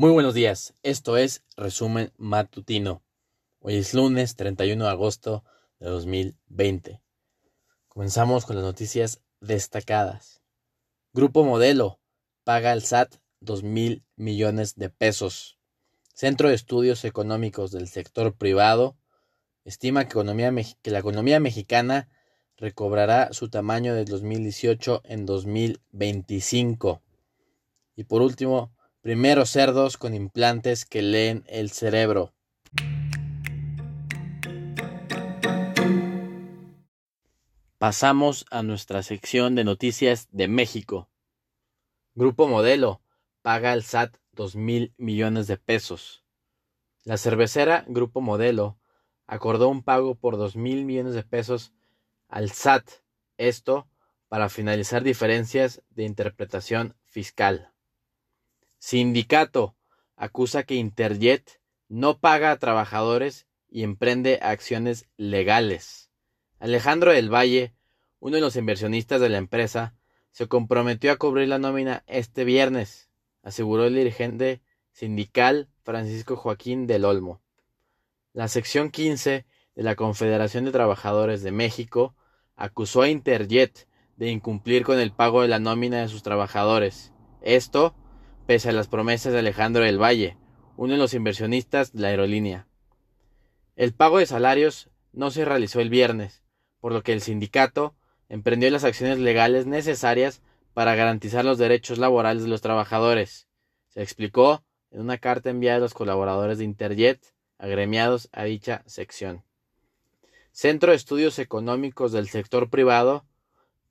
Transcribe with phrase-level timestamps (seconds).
[0.00, 3.02] Muy buenos días, esto es Resumen Matutino.
[3.58, 5.42] Hoy es lunes 31 de agosto
[5.80, 7.02] de 2020.
[7.88, 10.40] Comenzamos con las noticias destacadas.
[11.12, 11.98] Grupo Modelo
[12.44, 15.58] paga al SAT 2 mil millones de pesos.
[16.14, 18.96] Centro de Estudios Económicos del Sector Privado
[19.64, 22.08] estima que, que la economía mexicana
[22.56, 27.02] recobrará su tamaño del 2018 en 2025.
[27.96, 28.77] Y por último,
[29.08, 32.34] primeros cerdos con implantes que leen el cerebro.
[37.78, 41.08] Pasamos a nuestra sección de noticias de México.
[42.14, 43.00] Grupo Modelo
[43.40, 46.22] paga al SAT 2 mil millones de pesos.
[47.02, 48.78] La cervecera Grupo Modelo
[49.26, 51.72] acordó un pago por 2 mil millones de pesos
[52.28, 52.86] al SAT,
[53.38, 53.88] esto
[54.28, 57.72] para finalizar diferencias de interpretación fiscal.
[58.88, 59.76] Sindicato
[60.16, 66.10] acusa que Interjet no paga a trabajadores y emprende acciones legales.
[66.58, 67.74] Alejandro del Valle,
[68.18, 69.94] uno de los inversionistas de la empresa,
[70.30, 73.10] se comprometió a cubrir la nómina este viernes,
[73.42, 77.42] aseguró el dirigente sindical Francisco Joaquín del Olmo.
[78.32, 79.44] La sección 15
[79.74, 82.16] de la Confederación de Trabajadores de México
[82.56, 87.12] acusó a Interjet de incumplir con el pago de la nómina de sus trabajadores.
[87.42, 87.94] Esto
[88.48, 90.38] pese a las promesas de Alejandro del Valle,
[90.78, 92.66] uno de los inversionistas de la aerolínea.
[93.76, 96.42] El pago de salarios no se realizó el viernes,
[96.80, 97.94] por lo que el sindicato
[98.30, 100.40] emprendió las acciones legales necesarias
[100.72, 103.48] para garantizar los derechos laborales de los trabajadores.
[103.88, 107.20] Se explicó en una carta enviada a los colaboradores de Interjet
[107.58, 109.44] agremiados a dicha sección.
[110.52, 113.26] Centro de Estudios Económicos del Sector Privado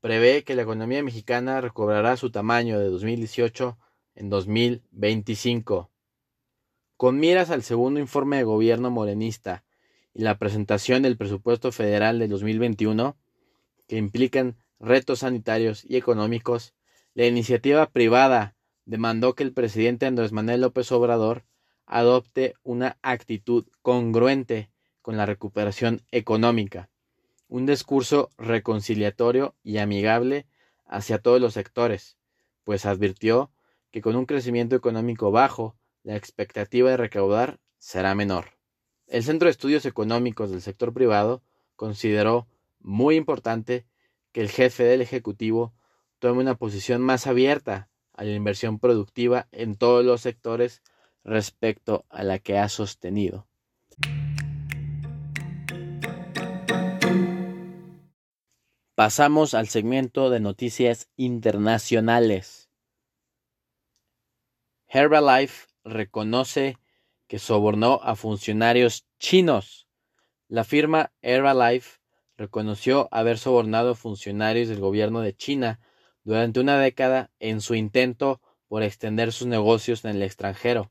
[0.00, 3.78] prevé que la economía mexicana recobrará su tamaño de 2018
[4.14, 5.90] en 2025.
[6.96, 9.64] Con miras al segundo informe de gobierno morenista
[10.12, 13.16] y la presentación del presupuesto federal de 2021,
[13.86, 16.74] que implican retos sanitarios y económicos,
[17.14, 18.54] la iniciativa privada
[18.84, 21.44] demandó que el presidente Andrés Manuel López Obrador
[21.86, 24.70] adopte una actitud congruente
[25.02, 26.88] con la recuperación económica,
[27.48, 30.46] un discurso reconciliatorio y amigable
[30.86, 32.16] hacia todos los sectores,
[32.64, 33.50] pues advirtió
[33.90, 38.58] que con un crecimiento económico bajo, la expectativa de recaudar será menor.
[39.06, 41.42] El Centro de Estudios Económicos del Sector Privado
[41.76, 42.46] consideró
[42.78, 43.86] muy importante
[44.32, 45.74] que el jefe del Ejecutivo
[46.18, 50.82] tome una posición más abierta a la inversión productiva en todos los sectores
[51.24, 53.46] respecto a la que ha sostenido.
[58.94, 62.69] Pasamos al segmento de noticias internacionales.
[64.92, 66.76] Herbalife reconoce
[67.28, 69.86] que sobornó a funcionarios chinos.
[70.48, 72.00] La firma Herbalife
[72.36, 75.78] reconoció haber sobornado a funcionarios del gobierno de China
[76.24, 80.90] durante una década en su intento por extender sus negocios en el extranjero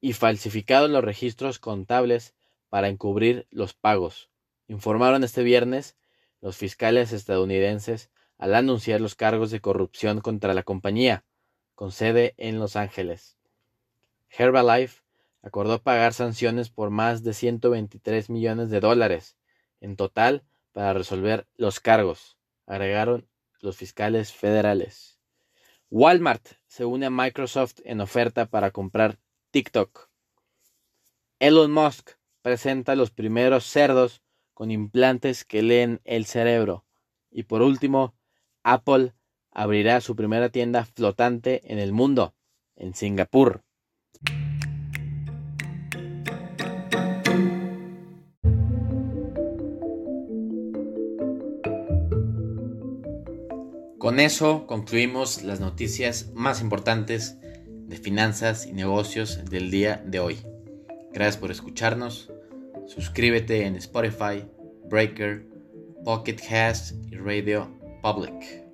[0.00, 2.34] y falsificado los registros contables
[2.70, 4.30] para encubrir los pagos,
[4.66, 5.98] informaron este viernes
[6.40, 11.26] los fiscales estadounidenses al anunciar los cargos de corrupción contra la compañía,
[11.80, 13.38] con sede en Los Ángeles.
[14.28, 15.00] Herbalife
[15.40, 19.38] acordó pagar sanciones por más de 123 millones de dólares
[19.80, 22.36] en total para resolver los cargos,
[22.66, 23.26] agregaron
[23.62, 25.18] los fiscales federales.
[25.88, 29.18] Walmart se une a Microsoft en oferta para comprar
[29.50, 30.10] TikTok.
[31.38, 32.10] Elon Musk
[32.42, 34.20] presenta los primeros cerdos
[34.52, 36.84] con implantes que leen el cerebro.
[37.30, 38.14] Y por último,
[38.64, 39.14] Apple
[39.52, 42.34] abrirá su primera tienda flotante en el mundo,
[42.76, 43.62] en Singapur.
[53.98, 57.36] Con eso concluimos las noticias más importantes
[57.86, 60.38] de finanzas y negocios del día de hoy.
[61.12, 62.32] Gracias por escucharnos.
[62.86, 64.46] Suscríbete en Spotify,
[64.88, 65.46] Breaker,
[66.04, 67.68] Pocket Cast y Radio
[68.02, 68.69] Public.